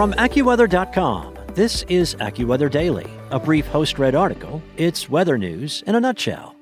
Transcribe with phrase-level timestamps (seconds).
[0.00, 4.62] From AccuWeather.com, this is AccuWeather Daily, a brief host read article.
[4.78, 6.56] It's weather news in a nutshell.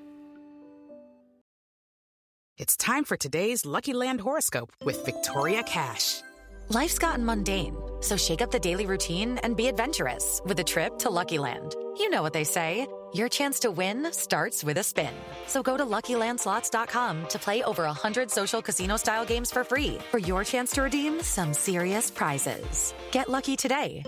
[2.57, 6.21] It's time for today's Lucky Land horoscope with Victoria Cash.
[6.69, 10.99] Life's gotten mundane, so shake up the daily routine and be adventurous with a trip
[10.99, 11.77] to Lucky Land.
[11.97, 12.89] You know what they say.
[13.13, 15.15] Your chance to win starts with a spin.
[15.47, 20.43] So go to LuckyLandSlots.com to play over 100 social casino-style games for free for your
[20.43, 22.93] chance to redeem some serious prizes.
[23.13, 24.03] Get lucky today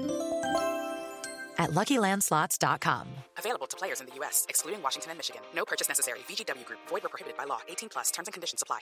[1.58, 3.06] at LuckyLandSlots.com.
[3.38, 5.42] Available to players in the U.S., excluding Washington and Michigan.
[5.55, 6.20] No purchase necessary.
[6.28, 6.80] VGW Group.
[6.88, 7.60] Void where prohibited by law.
[7.69, 8.10] 18 plus.
[8.10, 8.80] Terms and conditions apply.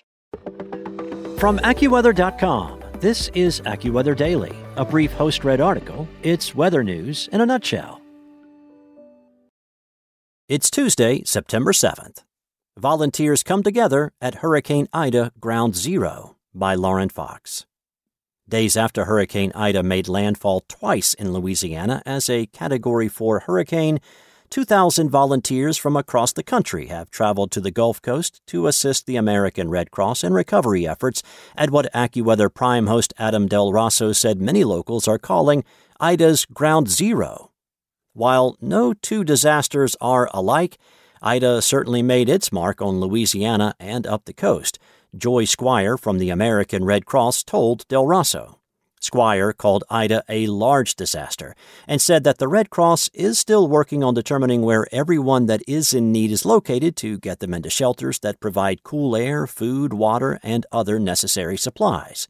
[1.38, 6.08] From AccuWeather.com, this is AccuWeather Daily, a brief host read article.
[6.22, 7.97] It's weather news in a nutshell.
[10.48, 12.22] It's Tuesday, September 7th.
[12.74, 17.66] Volunteers come together at Hurricane Ida Ground Zero by Lauren Fox.
[18.48, 24.00] Days after Hurricane Ida made landfall twice in Louisiana as a Category 4 hurricane,
[24.48, 29.16] 2,000 volunteers from across the country have traveled to the Gulf Coast to assist the
[29.16, 31.22] American Red Cross in recovery efforts
[31.58, 35.62] at what AccuWeather Prime host Adam Del Rosso said many locals are calling
[36.00, 37.47] Ida's Ground Zero.
[38.12, 40.78] While no two disasters are alike,
[41.22, 44.78] Ida certainly made its mark on Louisiana and up the coast.
[45.16, 48.58] Joy Squire from the American Red Cross told Del Rosso.
[49.00, 51.54] Squire called Ida a large disaster
[51.86, 55.94] and said that the Red Cross is still working on determining where everyone that is
[55.94, 60.38] in need is located to get them into shelters that provide cool air, food, water,
[60.42, 62.28] and other necessary supplies.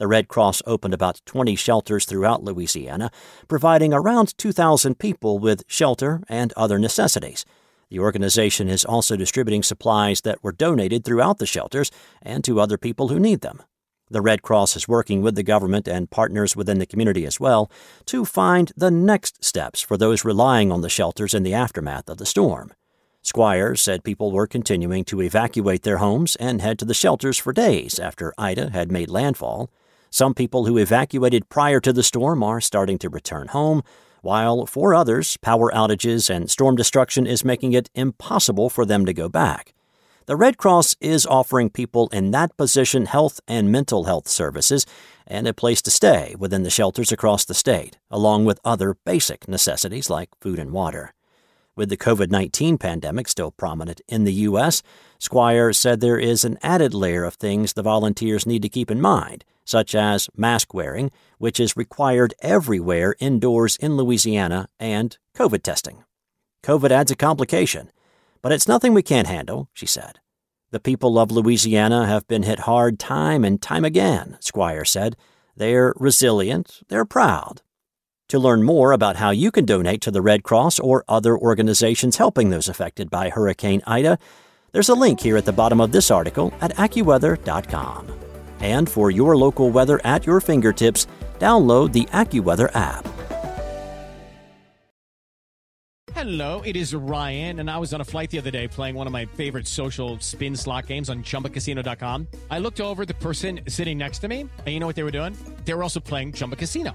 [0.00, 3.10] The Red Cross opened about 20 shelters throughout Louisiana,
[3.48, 7.44] providing around 2,000 people with shelter and other necessities.
[7.90, 11.90] The organization is also distributing supplies that were donated throughout the shelters
[12.22, 13.62] and to other people who need them.
[14.08, 17.70] The Red Cross is working with the government and partners within the community as well
[18.06, 22.16] to find the next steps for those relying on the shelters in the aftermath of
[22.16, 22.72] the storm.
[23.20, 27.52] Squires said people were continuing to evacuate their homes and head to the shelters for
[27.52, 29.70] days after Ida had made landfall.
[30.10, 33.82] Some people who evacuated prior to the storm are starting to return home,
[34.22, 39.14] while for others, power outages and storm destruction is making it impossible for them to
[39.14, 39.72] go back.
[40.26, 44.84] The Red Cross is offering people in that position health and mental health services
[45.26, 49.48] and a place to stay within the shelters across the state, along with other basic
[49.48, 51.14] necessities like food and water.
[51.76, 54.82] With the COVID 19 pandemic still prominent in the U.S.,
[55.18, 59.00] Squire said there is an added layer of things the volunteers need to keep in
[59.00, 66.04] mind, such as mask wearing, which is required everywhere indoors in Louisiana, and COVID testing.
[66.64, 67.90] COVID adds a complication,
[68.42, 70.18] but it's nothing we can't handle, she said.
[70.72, 75.16] The people of Louisiana have been hit hard time and time again, Squire said.
[75.56, 77.62] They're resilient, they're proud.
[78.28, 82.16] To learn more about how you can donate to the Red Cross or other organizations
[82.16, 84.18] helping those affected by Hurricane Ida,
[84.72, 88.29] there's a link here at the bottom of this article at AccuWeather.com.
[88.60, 91.06] And for your local weather at your fingertips,
[91.38, 93.06] download the AccuWeather app.
[96.20, 99.06] Hello, it is Ryan, and I was on a flight the other day playing one
[99.06, 102.26] of my favorite social spin slot games on chumbacasino.com.
[102.50, 105.10] I looked over the person sitting next to me, and you know what they were
[105.10, 105.34] doing?
[105.64, 106.94] They were also playing Chumba Casino.